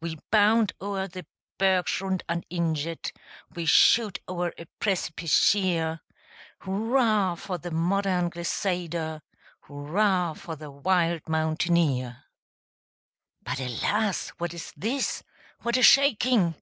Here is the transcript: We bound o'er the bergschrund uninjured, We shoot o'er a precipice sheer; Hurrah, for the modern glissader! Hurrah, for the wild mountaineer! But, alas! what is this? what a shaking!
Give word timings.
We 0.00 0.20
bound 0.30 0.72
o'er 0.80 1.08
the 1.08 1.26
bergschrund 1.58 2.22
uninjured, 2.28 3.10
We 3.56 3.66
shoot 3.66 4.20
o'er 4.28 4.54
a 4.56 4.66
precipice 4.78 5.34
sheer; 5.34 6.00
Hurrah, 6.60 7.34
for 7.34 7.58
the 7.58 7.72
modern 7.72 8.30
glissader! 8.30 9.20
Hurrah, 9.62 10.34
for 10.34 10.54
the 10.54 10.70
wild 10.70 11.28
mountaineer! 11.28 12.22
But, 13.42 13.58
alas! 13.58 14.28
what 14.38 14.54
is 14.54 14.72
this? 14.76 15.24
what 15.62 15.76
a 15.76 15.82
shaking! 15.82 16.54